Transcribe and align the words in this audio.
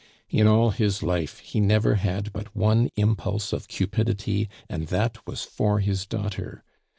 "In 0.31 0.47
all 0.47 0.71
his 0.71 1.03
life 1.03 1.37
he 1.41 1.59
never 1.59 1.93
had 1.93 2.33
but 2.33 2.55
one 2.55 2.89
impulse 2.95 3.53
of 3.53 3.67
cupidity, 3.67 4.49
and 4.67 4.87
that 4.87 5.19
was 5.27 5.43
for 5.43 5.77
his 5.79 6.07
daughter! 6.07 6.63